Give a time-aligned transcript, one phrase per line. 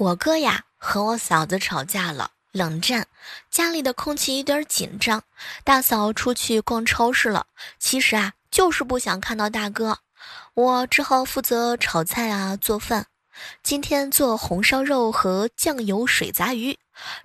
[0.00, 3.06] 我哥呀和我嫂子吵架了，冷战，
[3.50, 5.22] 家里的空气有点紧张。
[5.62, 7.46] 大嫂出去逛超市了，
[7.78, 9.98] 其实啊就是不想看到大哥，
[10.54, 13.08] 我只好负责炒菜啊做饭。
[13.62, 16.78] 今天做红烧肉和酱油水杂鱼，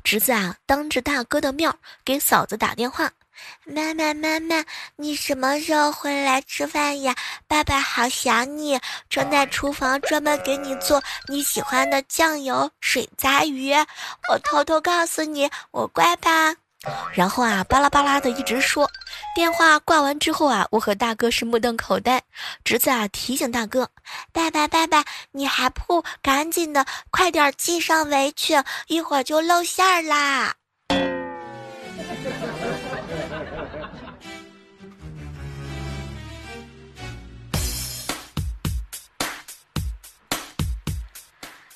[0.03, 1.73] 侄子啊当着大哥的面
[2.03, 3.13] 给嫂子打电话。
[3.65, 4.63] 妈妈，妈妈，
[4.95, 7.15] 你什么时候回来吃饭呀？
[7.47, 8.79] 爸爸好想你，
[9.09, 13.73] 正在厨房专门给你做你喜欢的酱油水杂鱼。
[13.73, 16.55] 我偷偷告诉你，我乖吧。
[17.13, 18.89] 然后啊，巴拉巴拉的一直说。
[19.33, 22.21] 电话挂完之后啊，我和大哥是目瞪口呆。
[22.63, 23.89] 侄子啊提醒大哥
[24.31, 30.53] ：“爸爸，爸爸，你还不赶紧的，快点系上围裙，一会儿就露馅儿啦。”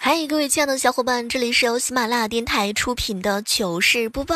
[0.02, 4.36] 嗨，各位亲爱的小伙伴，这里是由喜马拉雅电台出品的糗事播报。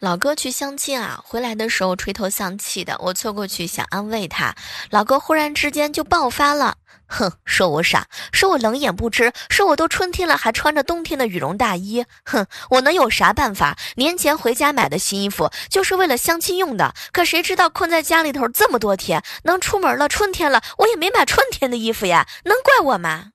[0.00, 4.52] 老哥去相亲啊，回来的时候垂头丧气的，我凑过去想安慰他，
[4.90, 6.76] 老哥忽然之间就爆发了。
[7.16, 12.04] 哼，说我傻，说我冷眼不知，说我都春天了还穿着冬天的羽绒大衣。
[12.24, 13.78] 哼，我能有啥办法？
[13.94, 23.26] 年前回家买的新衣服就是为了相亲用的，可谁知道困在家里头这么多天，能出门了，春天了，我也没买春天的衣服呀，能怪我吗？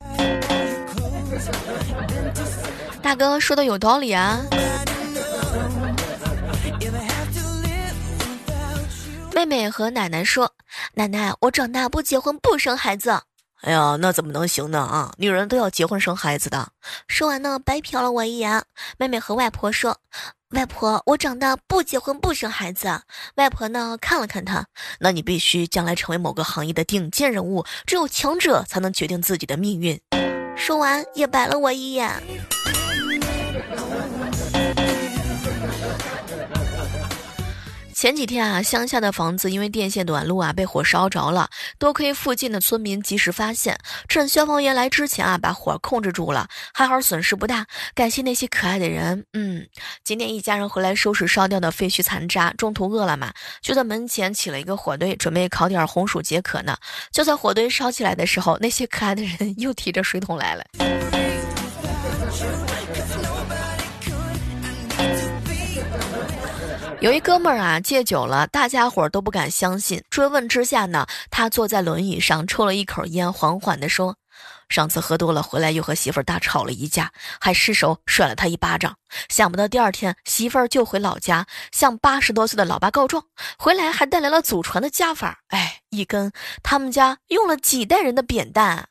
[3.01, 4.41] 大哥说的有道理啊。
[9.33, 10.51] 妹妹和奶奶说
[10.95, 13.21] ：“奶奶，我长大不结婚不生孩子。”
[13.61, 14.79] 哎呀，那怎么能行呢？
[14.79, 16.69] 啊，女人都要结婚生孩子的。
[17.07, 18.63] 说完呢，白瞟了我一眼。
[18.97, 19.97] 妹妹和外婆说
[20.55, 23.01] ：“外婆，我长大不结婚不生孩子。”
[23.35, 24.65] 外婆呢，看了看她，
[24.99, 29.99] 那你必须将来成为某个行业的顶尖人物，只有强者才能决定自己的命运。
[30.55, 32.11] 说完也白了我一眼。
[37.99, 41.49] 前几天啊，乡下的房子因为电线短路啊，被火烧着了。
[41.77, 43.77] 多亏附近的村民及时发现，
[44.07, 47.67] 趁消防员来之前啊，把火控制住了，还好损失不大。
[47.93, 49.25] 感谢那些可爱的人。
[49.33, 49.67] 嗯，
[50.05, 56.77] 今天一家人回来收拾烧掉的废墟残渣，中途饿了嘛，就在门前起了一个火堆，准备烤点红薯解渴呢。
[57.11, 60.63] 就在火堆烧起来的时候，那些可爱的人又提着水桶来了。
[67.01, 70.03] 有一哥们儿啊，戒酒了，大家伙儿都不敢相信。
[70.09, 74.17] 追问之下呢，他坐在轮椅上抽了一口烟，缓缓地说
[74.67, 78.97] ：“上次喝多了回来，又和媳妇儿大吵了一架，还失手甩了他一巴掌。
[79.29, 83.23] 想不到第二天媳妇儿就回老家向八十多岁的老爸告状，
[83.57, 88.89] 回来还带来了祖传的家法，哎，一根他们家用了几代人的扁担。”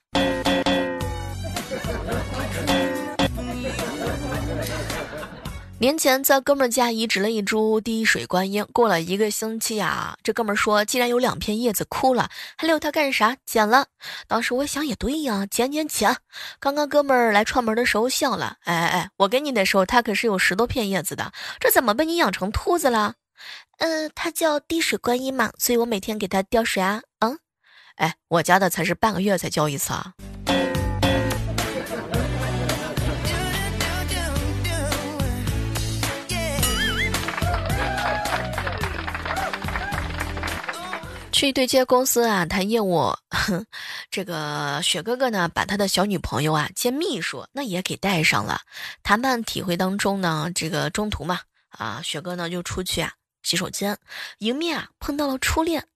[5.80, 13.36] 年前在哥们家移植了一株滴水观音，过了一个星期啊，这哥们说既然有两片叶子枯了，还留它干啥？
[13.46, 13.86] 剪了。
[14.26, 16.16] 当时我想也对呀，剪剪剪。
[16.58, 23.14] 刚刚哥们儿来串门的时候笑了，哎哎哎，我给你的时候它可是有十多片叶子的，这怎么被你养成兔子了？
[23.78, 27.02] 嗯，它叫滴水观音嘛，所以我每天给它浇水啊。
[27.20, 27.38] 嗯，
[27.94, 30.14] 哎，我家的才是半个月才浇一次啊。
[41.38, 43.14] 去对接公司啊，谈业务。
[44.10, 48.60] 这个雪哥哥呢，把他的小女朋友啊兼秘书，那也给带上了。
[49.04, 51.38] 谈判体会当中呢，这个中途嘛，
[51.68, 53.12] 啊，雪哥呢就出去啊
[53.44, 53.96] 洗手间，
[54.38, 55.86] 迎面啊碰到了初恋。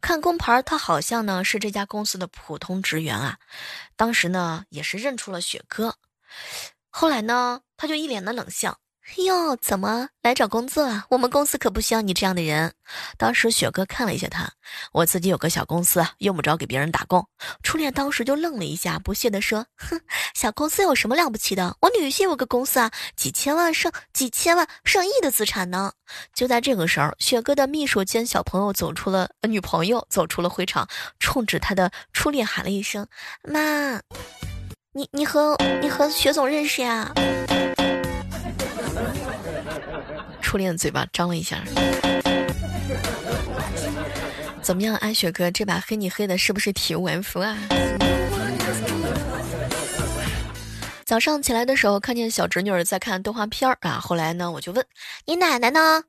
[0.00, 3.36] 看工牌，他好像呢是这家公司的普通职员啊。
[3.96, 5.96] 当时呢也是认出了雪哥，
[6.90, 8.78] 后来呢他就一脸的冷笑。
[9.16, 11.04] 哟，怎么来找工作啊？
[11.10, 12.72] 我们公司可不需要你这样的人。
[13.18, 14.50] 当时雪哥看了一下他，
[14.92, 17.26] 我自己有个小公司，用不着给别人打工。
[17.62, 20.00] 初恋当时就愣了一下，不屑地说：“哼，
[20.34, 21.76] 小公司有什么了不起的？
[21.80, 25.92] 我女婿有个公司啊，几千万上几千万上亿的资产呢。”
[26.34, 30.88] 就在这个时候，雪哥的秘书兼小朋友走出了女朋友走出了会场，
[31.20, 33.06] 冲着他的初恋喊了一声
[33.44, 34.00] ：“妈，
[34.92, 37.12] 你你和你和雪总认识呀？”
[40.52, 41.64] 初恋嘴巴张了一下，
[44.60, 47.56] 怎么样，安雪哥，这把黑你黑的是不是体无完肤啊？
[51.06, 54.84] 早上起来的时候，看见小侄女在看动画片儿啊，后来呢，我就问
[55.24, 56.02] 你奶奶呢？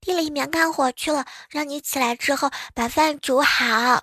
[0.00, 4.02] 地里面干活去了，让你起来之后把饭煮好。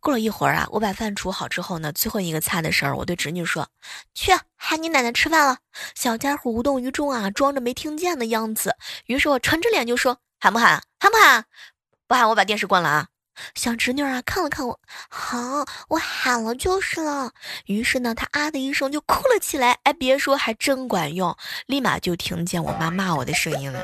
[0.00, 3.68] 过了一会儿啊，我把饭煮好之后呢，最后一个菜的事儿，我对侄女说
[4.14, 5.58] ：“去喊你奶奶吃饭了。”
[5.94, 8.74] 小家伙无动于衷啊，装着没听见的样子。
[9.06, 10.82] 于是我沉着脸就说：“喊不喊？
[11.00, 11.44] 喊不喊？
[12.06, 13.08] 不喊我把电视关了啊！”
[13.56, 14.78] 小侄女啊看了看我，
[15.08, 17.32] 好，我喊了就是了。
[17.66, 19.76] 于是呢，她啊的一声就哭了起来。
[19.82, 21.36] 哎，别说，还真管用，
[21.66, 23.82] 立马就听见我妈骂我的声音了。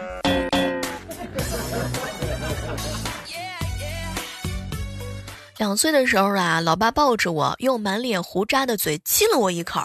[5.61, 9.79] 两岁的时候啊，老爸抱着我，用满脸胡渣的嘴亲了我一口。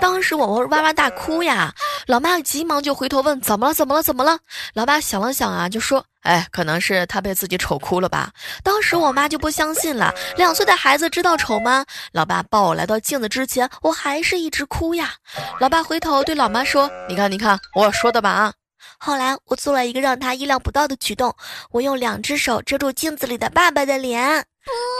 [0.00, 1.74] 当时我哇哇大哭呀，
[2.06, 3.74] 老妈急忙就回头问：“怎么了？
[3.74, 4.02] 怎么了？
[4.04, 4.38] 怎么了？”
[4.74, 8.30] 老爸想了想啊，就说：“哎，可能是他被自己丑哭了吧。”
[8.62, 11.84] 当时我妈就不相信了，两岁的孩子知道丑吗？
[12.12, 15.14] 老爸抱我来到镜子之前，我还是一直哭呀。
[15.58, 18.52] 老爸回头对老妈说：“你看，你看，我说的吧啊。”
[18.98, 21.34] 后来我做了一个让他意料不到的举动，
[21.72, 24.46] 我用两只手遮住镜子里的爸爸的脸，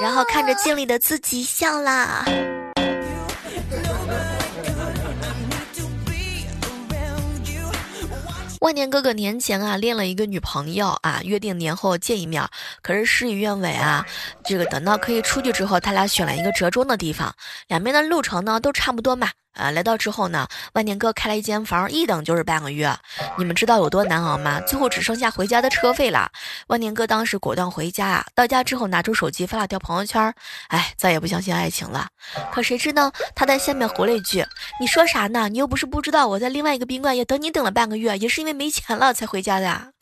[0.01, 2.25] 然后看着镜里的自己笑了。
[8.61, 12.45] 万年哥哥年前啊练了一个女朋友啊，约定年后见一面，
[12.83, 14.05] 可是事与愿违啊。
[14.45, 17.33] 这个等到可以出去之后，他俩选了一个折中的地方，
[17.69, 19.31] 两边的路程呢都差不多嘛。
[19.57, 22.95] 啊，来到之后呢，万年哥开了一间房，一等就是半个月。
[23.37, 24.61] 你们知道有多难熬吗？
[24.61, 26.31] 最后只剩下回家的车费了。
[26.69, 30.33] 万年哥当时果断回家啊，到家之后拿出手机发了条朋友圈，
[30.69, 32.07] 哎，再也不相信爱情了。
[32.53, 34.45] 可谁知道他在下面回了一句
[34.81, 35.49] ：“你说啥呢？
[35.49, 39.93] 你又不是不知道，我在另外一个宾馆也等你等了半个月，也是因为没钱了才回家的。”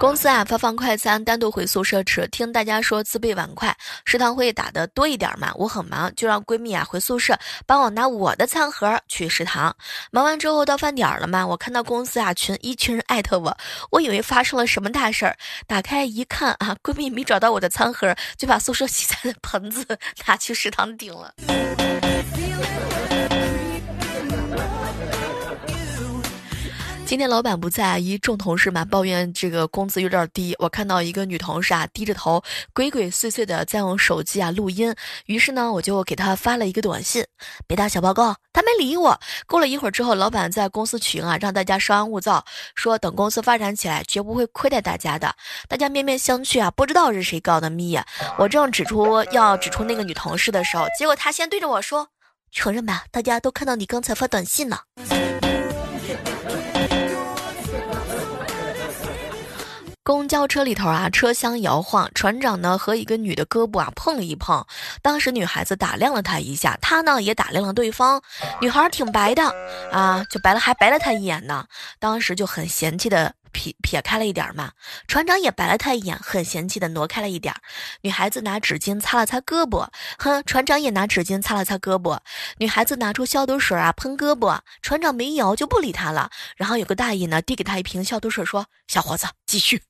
[0.00, 2.26] 公司啊发放快餐，单独回宿舍吃。
[2.28, 3.76] 听大家说自备碗筷，
[4.06, 5.52] 食堂会打的多一点嘛。
[5.56, 9.76] 我很忙，就让闺蜜啊回宿舍帮我拿我的餐盒去食堂。
[10.10, 13.54] 忙完之后到饭点了嘛，我看到公司啊群一群人艾特我，
[13.90, 15.36] 我以为发生了什么大事儿。
[15.66, 19.84] 打开一看啊，闺蜜没找到我的餐盒，就把宿舍洗菜的盆子
[20.26, 21.34] 拿去食堂顶了。
[27.10, 30.54] 今天老板不在，一众同事嘛抱怨这个工资有点低。
[30.60, 32.40] 我看到一个女同事啊低着头，
[32.72, 34.94] 鬼鬼祟祟的在用手机啊录音。
[35.26, 37.26] 于是呢，我就给她发了一个短信
[37.66, 39.18] ：“别打小报告。”她没理我。
[39.48, 42.44] 过了一会儿之后，老板在公司群啊让大家稍安勿躁，
[42.76, 45.34] 说等公司发展起来，绝不会亏待大家的。
[45.66, 47.98] 大家面面相觑啊，不知道是谁告的密。
[48.38, 52.06] 我正指出要指出那个女同事的时候，结果她先对着我说
[52.54, 54.82] ：“承认吧，大家都看到你刚才发短信了。”
[60.02, 64.66] 公交车里头啊，车厢摇晃，船长呢和一个女的胳膊啊碰了一碰，
[65.02, 68.22] 当时女孩子打量了他一下，他呢也打量了对方，
[68.60, 69.42] 女孩挺白的
[69.92, 71.66] 啊，就白了还白了他一眼呢，
[71.98, 73.34] 当时就很嫌弃的。
[73.52, 74.72] 撇撇开了一点嘛，
[75.06, 77.54] 船长也白了他一眼，很嫌弃的挪开了一点。
[78.02, 79.88] 女孩子拿纸巾擦了擦胳膊，
[80.18, 82.18] 哼，船长也拿纸巾擦了擦胳膊。
[82.58, 86.30] 女孩子拿出消毒水啊喷胳膊，船长没摇就不理他了。
[86.56, 89.82] 然后有个大爷呢递给他一瓶消毒水，说：“小伙子，继续。”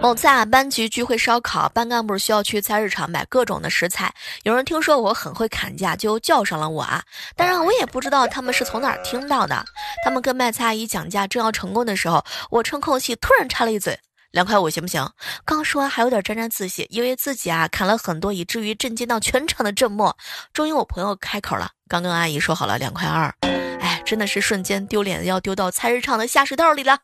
[0.00, 4.14] 某次啊，班级聚会烧烤，班干部需要去菜市场买各种的食材。
[4.44, 7.02] 有人听说我很会砍价，就叫上了我啊。
[7.34, 9.64] 当然，我也不知道他们是从哪儿听到的。
[10.04, 13.98] 他们跟卖菜阿姨讲价，正要成功的时候，我趁空隙突然插了一嘴
[14.30, 15.04] ：“两块五行不行？”
[15.44, 20.16] 刚说完还有点沾沾自喜，以为自己啊砍了很多，以至于震惊到全场的沉默。
[20.52, 23.34] 终于，我朋友开口了：“刚跟阿姨说好了，两块二。”
[23.82, 27.00] 哎，真的是瞬间丢脸，要丢到菜市场的下水道里了。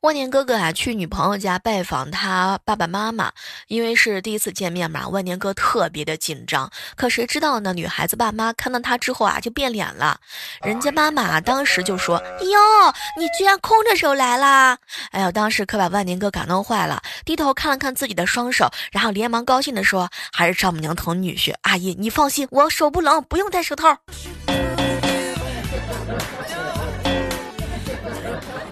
[0.00, 3.30] 万年哥哥啊，去女朋友家拜访他爸爸妈妈，
[3.68, 6.70] 因为是第一次见面嘛，万年哥特别的紧张。
[6.96, 7.74] 可谁知道呢？
[7.74, 10.18] 女孩子爸妈看到他之后啊，就变脸了。
[10.62, 14.78] 人家妈妈当时就说：“哟，你居然空着手来啦！”
[15.12, 23.98] 哎呦，当时可把万年哥感动坏了，低头看了看自己的双手，然后连忙高兴的说：“还是丈母娘疼女婿，阿姨你放心，我手不冷，不用戴手套。”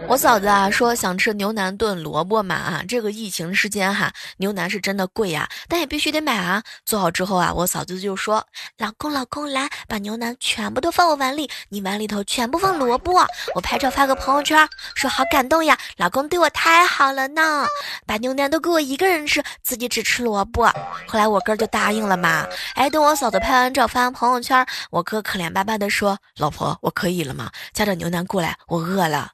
[0.08, 6.62] 我嫂子啊说想吃牛腩炖萝卜嘛啊，这个疫情时间哈，牛腩是真的贵呀，但也必须得买啊。
[6.86, 8.42] 做好之后啊，我嫂子就说
[8.78, 13.22] ：“老公，老公，来把牛腩全部都放我碗里，你碗里头全部放萝卜，
[13.54, 17.66] 我拍照发个朋友圈，说好感动呀，老公对我太好了呢，
[18.06, 20.72] 把牛腩都给我一个人吃，自己只吃萝卜。”
[21.06, 22.46] 后来我哥就答应了嘛。
[22.76, 27.50] 哎，等我嫂子拍完照发完朋友圈，我哥可怜巴巴的说：“老婆，我可以了吗？
[27.74, 29.32] 夹着牛腩过来，我饿了。”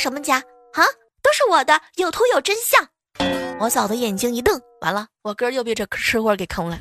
[0.00, 0.36] 什么家
[0.72, 0.80] 啊？
[1.22, 2.88] 都是我的，有图有真相。
[3.58, 6.78] 我嫂子眼睛一瞪，完了，我哥又被这吃货给坑了。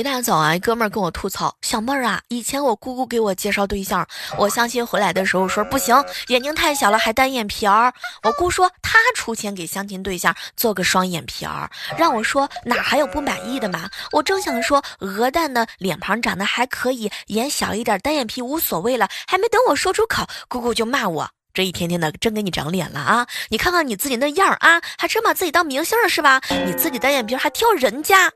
[0.00, 7.92] 一大早啊，一哥们儿跟我吐槽：“小妹儿啊，以前我姑姑给我介绍对象，我相亲回来的时候说不行，眼睛太小了，还单眼皮儿。
[8.22, 13.90] 我姑说她出钱给相亲对象做个双眼皮儿，让我说哪还有不满意的嘛？
[14.12, 23.26] 我正想说鹅蛋的脸庞长得还可以，眼小一点，单眼皮无所谓了，还没等我说出口，姑姑就骂我。”这一天天的真给你长脸了啊！
[23.48, 26.40] 你看看你自己那样啊，还真把自己当明星了是吧？
[26.64, 28.30] 你自己单眼皮还挑人家，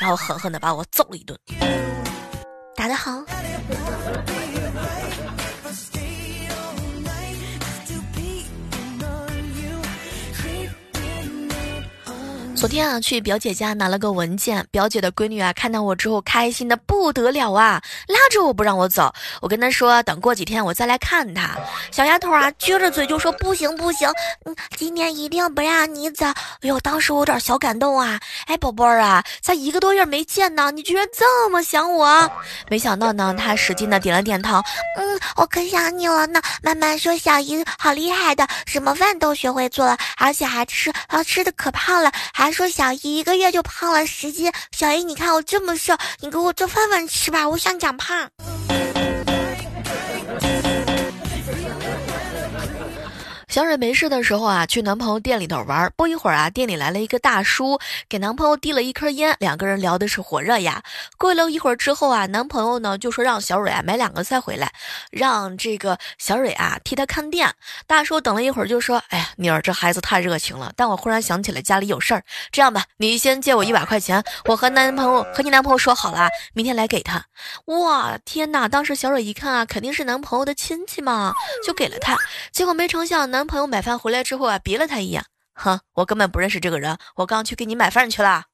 [0.00, 1.38] 然后狠狠的把我揍了一顿，
[2.74, 3.22] 打得好。
[12.60, 19.10] 昨天啊，去表姐家拿了个文件，表姐的闺女啊，看到我之后开心的不得了啊，拉着我不让我走。
[19.40, 21.56] 我跟她说，等过几天我再来看她。
[21.90, 24.06] 小丫头啊，撅着嘴就说不行不行，
[24.44, 26.26] 嗯，今天一定不让你走。
[26.26, 26.34] 哎
[26.68, 28.20] 呦，当时我有点小感动啊。
[28.44, 32.30] 哎，宝贝儿啊，才一个多月没见呢，你居然这么想我？
[32.68, 34.60] 没想到呢，她使劲的点了点头。
[34.98, 36.38] 嗯，我可想你了呢。
[36.62, 42.49] 妈妈说小姨好厉害的，什么饭都学会做了，而且还吃，啊，吃的可胖了，还。
[42.52, 48.30] 说小姨一个月就胖了十斤，小姨你看我这么瘦，你给我做饭饭吃吧，我想长胖。
[53.50, 55.92] 小蕊没事的时候啊，去男朋友店里头玩。
[55.96, 60.80] 不一会儿啊，店里来了一个大叔，给男朋友递了一颗烟，两个人聊的是火热呀。
[61.18, 64.72] 过了一会儿之后啊，男朋友呢就说让小蕊啊买两个菜回来，
[65.10, 67.52] 让这个小蕊啊替他看店。
[67.88, 77.24] 大叔等了一会儿就说：“哎呀，女儿这孩子太热情了，但我忽然想起来家里有事儿，这样吧，你先借我一百块钱，我和男朋友和你男朋友说好了，明天来给他。”
[77.66, 78.68] 哇，天哪！
[78.68, 81.34] 当时小蕊一看啊，肯定是男朋友的亲戚嘛，
[81.66, 82.16] 就给了他。
[82.52, 83.39] 结果没成想男。
[83.40, 88.44] 男朋友买饭回来之后啊，别了他一眼，哼，我根本不认识这个人，我刚去给你买饭去了。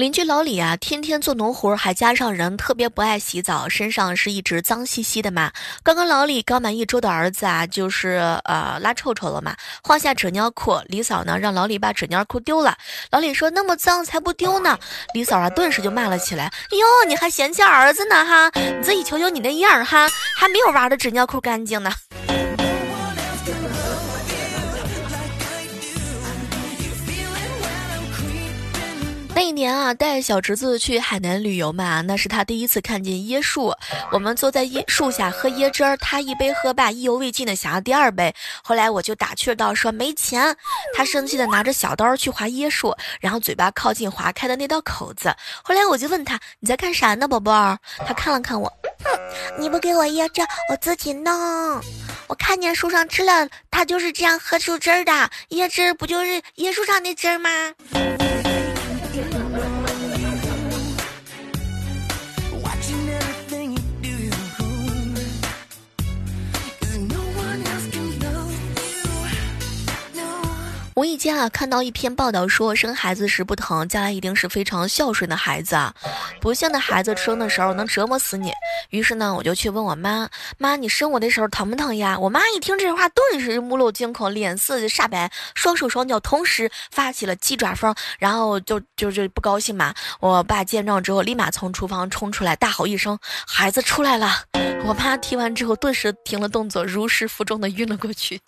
[0.00, 5.52] 邻居老李啊，天天做农活，还加上人特别不爱洗澡，身上是一直脏兮兮的嘛。
[5.82, 8.12] 刚刚老李刚满一周的儿子啊，就是
[8.44, 12.78] 呃拉臭臭了嘛，换下纸尿裤，李嫂呢让老李把纸尿裤丢了。
[13.10, 14.78] 老李说那么脏才不丢呢。
[15.12, 18.50] 李嫂啊顿时就骂了起来：哟，你还嫌弃儿子呢哈？
[18.54, 21.92] 你自己瞅瞅你那样哈，还没有娃的纸尿裤干净呢。
[29.50, 33.74] 那年啊，带小侄子去海南旅游嘛，那是他第一次看见椰树。
[34.12, 38.32] 我们坐在椰树下喝椰汁儿，他一杯喝罢，意犹未尽的想要第二杯。
[38.62, 40.56] 后来我就打趣道说没钱，
[40.94, 45.34] 他生气的拿着小刀去划椰树，然后嘴巴靠近划开的那道口子。
[45.64, 47.76] 后来我就问他你在干啥呢，宝贝儿？
[48.06, 49.10] 他看了看我，哼，
[49.58, 51.34] 你不给我椰汁，我自己弄。
[52.28, 55.28] 我看见树上吃了，他就是这样喝出汁儿的。
[55.48, 57.50] 椰汁不就是椰树上的汁儿吗？
[62.82, 63.29] 今年
[70.96, 75.94] 无意间啊，看到一篇报道说，生孩子时不疼，将来一定是非常孝顺的孩子啊。
[76.40, 78.52] 不幸的孩子生的时候能折磨死你。
[78.90, 80.28] 于是呢，我就去问我妈
[80.58, 89.94] ：“妈，你生我的时候疼不疼呀？”我妈一听这话，顿时目露惊恐，脸色煞白，双手双脚同时发起了鸡爪风，然后就就就不高兴嘛。
[90.18, 94.44] 我爸见状之后，立马从厨房冲出来，大吼一声：“孩子出来了！”
[94.84, 98.40] 我妈听完之后，顿时停了动作，如释负重的晕了过去。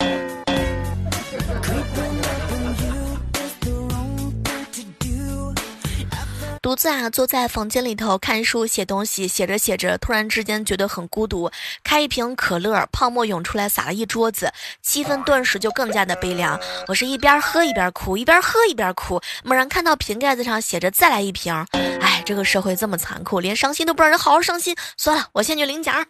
[6.63, 11.51] 独自啊坐在房间里头看书写东西，写着写着，突然之间觉得很孤独。
[11.83, 14.49] 开一瓶可乐，泡沫涌出来，洒了一桌子，
[14.81, 16.57] 气氛顿时就更加的悲凉。
[16.87, 19.19] 我是一边喝一边哭，一边喝一边哭。
[19.43, 21.53] 猛然看到瓶盖子上写着“再来一瓶”，
[21.99, 24.73] 哎，这个社会这么残酷，连伤心都不让人好好伤心。
[24.95, 26.05] 算了，我先去领奖。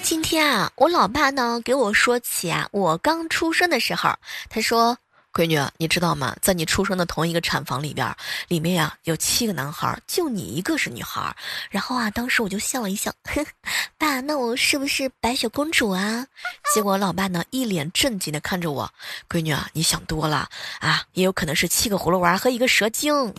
[0.00, 4.14] 今天啊，我老爸呢给我说起啊，我刚出生的时候，
[4.48, 4.96] 他说。
[5.38, 6.34] 闺女，你知道吗？
[6.42, 8.12] 在你出生的同一个产房里边，
[8.48, 11.32] 里面呀有七个男孩，就你一个是女孩。
[11.70, 13.12] 然后啊，当时我就笑了一笑，
[13.96, 16.26] 爸，那我是不是白雪公主啊？
[16.74, 18.92] 结果老爸呢一脸震惊的看着我，
[19.28, 20.48] 闺女啊，你想多了
[20.80, 23.32] 啊，也有可能是七个葫芦娃和一个蛇精。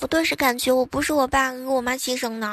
[0.00, 2.52] 我顿时感觉我不是我爸和我妈亲生的。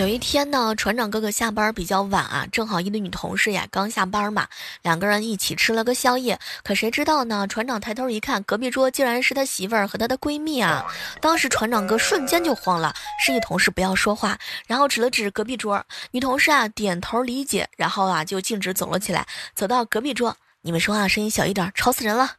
[0.00, 4.48] 有一天呢，船长哥哥下班比较晚啊，正好一对女同事呀刚下班嘛，
[4.80, 6.38] 两个人一起吃了个宵夜。
[6.64, 7.46] 可谁知道呢？
[7.46, 10.86] 船长抬头一看，隔壁桌竟然是他媳妇儿和他的闺蜜啊！
[11.20, 15.84] 当时船长哥瞬间就慌了，示意同事不要说话，然后指了指隔壁桌。
[16.12, 22.36] 女同事啊点头理解，然后啊就径直走了起来，走到隔壁桌，你们说话声音小一点，吵死人了。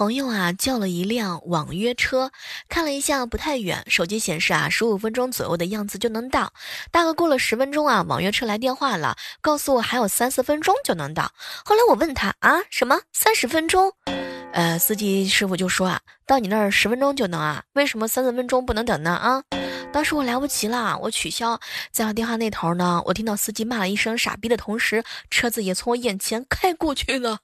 [0.00, 2.32] 朋友啊，叫了一辆网约车，
[2.70, 6.54] 看了一下不太远，手机显示啊，十五分钟左右的样子就能到。
[6.90, 11.30] 大概过了十分钟啊，网约车来电话了，告诉我还有三四分钟就能到。
[11.66, 13.92] 后来我问他啊，什么三十分钟？
[14.54, 19.10] 呃，司机师傅就说啊，到你那儿十分钟就能啊，为什么三四分钟不能等呢？
[19.10, 19.42] 啊，
[19.92, 21.60] 当时我来不及了，我取消。
[21.92, 27.40] 在电话那头呢，我听到司机骂了一声傻逼的同时，车子也从我眼前开过去了。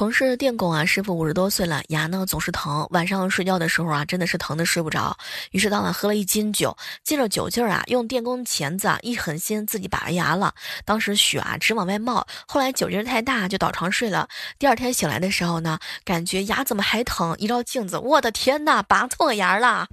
[0.00, 5.14] 同事电工啊，师傅五十多岁了，牙呢总是疼，晚上睡觉的时候啊，真的是疼的睡不着。
[5.50, 10.54] 于是当晚喝了一斤酒，借着酒劲儿啊，用电工钳子啊一狠心，自己拔牙了。
[10.86, 14.26] 当时血啊直往外冒，后来酒劲儿太大，就倒床睡了。
[14.58, 17.36] 第二天醒来的时候呢，感觉牙怎么还疼？
[17.36, 19.86] 一照镜子，我的天哪，拔错牙了！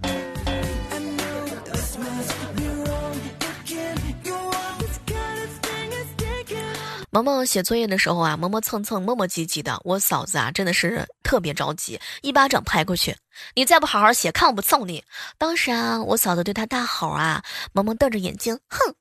[7.17, 9.81] 萌萌写作业的时候啊，磨磨蹭蹭，磨磨唧唧的。
[9.83, 13.15] 我嫂子啊，真的是特别着急，一巴掌拍过去。
[13.55, 15.03] 你再不好好写，看我不揍你！
[15.36, 17.41] 当时啊，我嫂子对她大吼啊，
[17.74, 18.93] 萌萌瞪着眼睛，哼，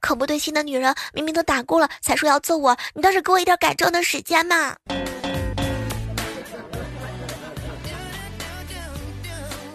[0.00, 4.74] 可不对心的女人，明明都打过了，才说要揍我，你倒是给我一点改正的时间嘛！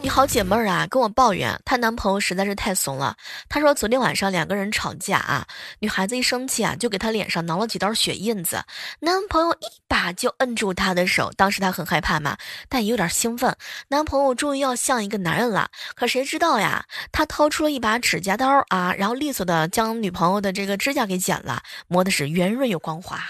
[0.05, 3.17] 一好姐妹儿啊，跟我抱怨她男朋友实在是太怂了。
[3.49, 5.47] 她说昨天晚上两个人吵架啊，
[5.79, 8.63] 女孩子一生气啊，就给她脸上挠了几道血印子。
[8.99, 12.37] 男朋友一把就摁住她的手，当时她很害怕嘛，
[12.69, 13.57] 但也有点兴奋。
[13.87, 23.23] 男朋友终于要像一个男人了，可谁知道呀，他掏出了一把指甲刀啊，然后利索的将女朋友的这个指甲给剪了，磨的是圆润又光滑。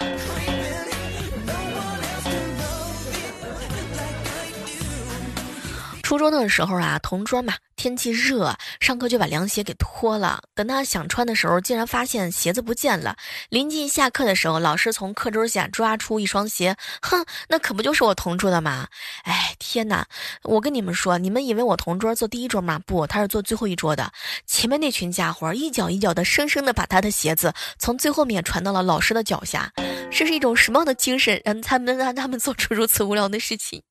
[6.05, 10.39] 初中的时候啊，同桌嘛，天气热，上课就把凉鞋给脱了。
[10.53, 13.15] 等他想穿的时候，竟然发现鞋子不见了。
[13.49, 18.87] 临近下课的时候，老师从课桌下抓出一双鞋，哼，那可不就是我同桌的吗？
[19.23, 20.05] 哎，天哪！
[20.43, 22.79] 我跟你们说，你们以为我同桌坐第一桌吗？
[22.85, 24.11] 不，他是坐最后一桌的。
[24.45, 29.71] 前面那群家伙一脚一脚的，生生的把他的鞋子从最后面传到了老师的脚下。
[30.11, 33.81] 这是一种什么样的精神，让他们让他们做出如此无聊的事情？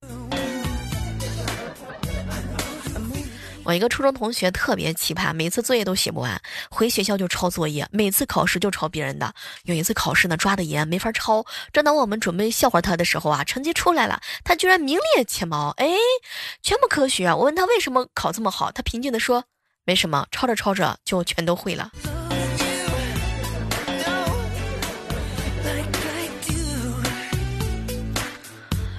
[3.64, 9.34] 我一个初中同学特别奇葩，每次作业都写不完，回学校就抄作业，每次考试就抄别人的。
[9.64, 11.44] 有一次考试呢，抓的严，没法抄。
[11.72, 15.88] 正当我们准备笑话他的时候啊，成绩出来了，他居然名列前茅，哎，
[16.62, 17.32] 全部科学。
[17.32, 19.44] 我问他为什么考这么好，他平静的说，
[19.84, 21.90] 没什么，抄着抄着就全都会了。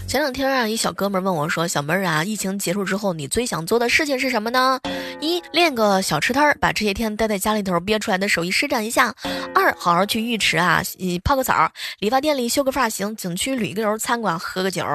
[0.08, 4.80] 前两天啊，一小哥们问我说：“小妹儿啊，疫情结束之后，你最想做的事情是什么呢？
[5.20, 9.12] 一练个小吃摊儿，把这些天待在家里头憋出来的手艺施展一下；
[9.56, 10.82] 二好好去浴池啊，
[11.24, 11.68] 泡个澡；
[12.00, 14.86] 理发店里修个发型；景区旅个游；餐馆喝个酒；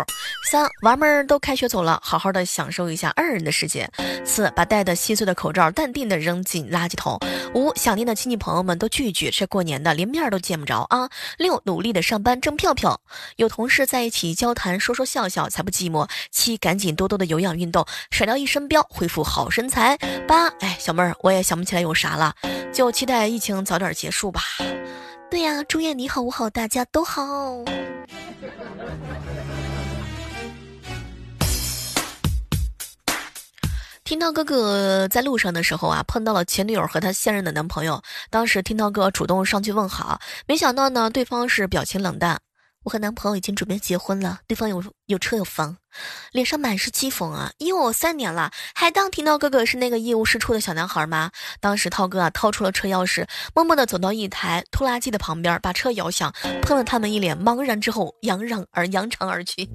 [0.49, 3.85] 三娃们儿都开学走了，好好的享受一下二人的世界；
[4.25, 7.19] 四把戴的稀碎的口罩淡定的扔进垃圾桶；
[7.55, 13.01] 五想念的亲戚朋友们都聚一聚，这过年的连面都见不着啊；六努力的上班挣票票，
[13.37, 15.00] 有同事在一起交谈说说。
[15.01, 16.07] 说笑笑才不寂寞。
[16.31, 19.97] 七，赶紧多多的有氧运动，甩掉一身膘，恢复好身材。
[20.29, 22.35] 八，哎，小妹儿，我也想不起来有啥了，
[22.71, 24.43] 就期待疫情早点结束吧。
[25.31, 27.65] 对呀，祝愿你好，我好，大家都好。
[34.05, 38.03] 听涛哥哥在路上的时候啊，碰到了前女友和他现任的男朋友。
[38.29, 42.39] 当时听涛哥主动上去问好，没想到呢，对方是表情冷淡。
[42.85, 45.77] 我和男朋友已经准备结婚了，对方有有车有房，
[46.33, 47.53] 脸上满是讥讽啊！
[47.59, 51.31] 因为我三年了，还当听到哥哥是那个一无是处的小男孩吗？
[51.61, 59.69] 当时涛哥啊掏出了车钥匙，默默的走到一台拖拉机的旁边，把车摇响，喷了他们一脸茫然之后，扬长而扬长而去。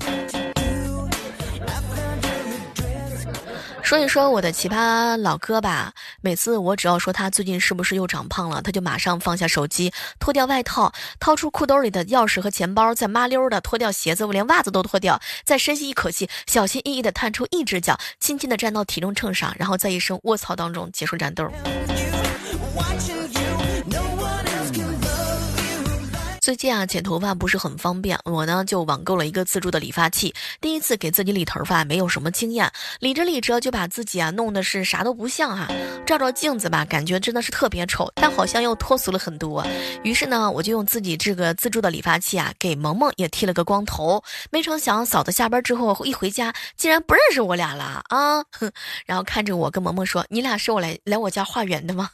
[3.86, 5.94] 说一说我的奇葩老哥吧。
[6.20, 21.48] 每次我只要说他最近是不是又长胖了，他就马上放下手机，脱掉外套，掏出裤兜里的钥匙和钱包，再麻溜的脱掉鞋子，我连袜子都脱掉，再深吸一口气，小心翼翼的探出一只脚，轻轻的站到体重秤上，然后在一声卧槽当中结束战斗。
[26.46, 30.32] 最近啊，剪头发不是很方便，我呢就网购了一个自助的理发器。
[30.62, 35.68] 第一次给自己理头发，没有什么经验，理着理着就把自己啊弄得是啥都不像啊。
[36.06, 39.66] 照照镜子吧，感觉真的是特别丑，但好像又脱俗了很多。
[40.04, 44.24] 于是呢，我就用自己这个自助的理发器啊，给萌萌也剃了个光头。
[44.52, 48.44] 没成想，嫂子下班之后一回家，竟然不认识我俩了啊！
[48.52, 48.72] 哼
[49.08, 52.12] 然后看着我跟萌萌说：“你俩是我来来我家化缘的吗？”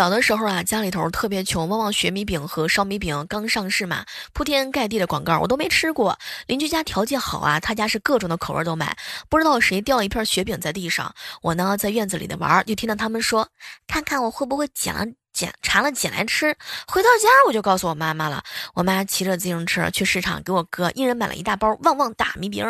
[0.00, 6.18] 小的时候啊，家里头特别穷，旺旺雪米饼和烧米饼刚上市嘛，铺天盖地的广告我都没吃过。
[6.46, 8.96] 邻居家条件好啊，他家是各种的口味都买。
[9.28, 13.46] 不知道谁掉了一片雪饼在地上，我呢在院子里的玩，就听到他们说，
[13.86, 16.56] 看看我会不会捡了捡馋了捡来吃。
[16.86, 22.64] 回到家我就告诉我妈妈了，我妈骑着自行车去市场给我哥一人买了一大包旺旺大米饼。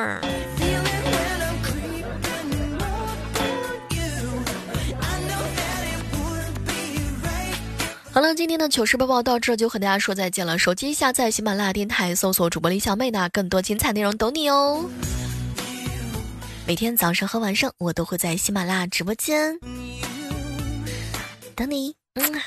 [8.12, 10.58] 好了，今天的糗事播报到这就和大家说再见了。
[10.58, 14.84] 手机下载喜马拉雅电台，搜索主播李小妹呢，更多精彩内容等你哦。
[16.66, 19.58] 每天早上和晚上，我都会在喜马拉雅直播间
[21.54, 21.94] 等你。
[22.14, 22.40] 嗯。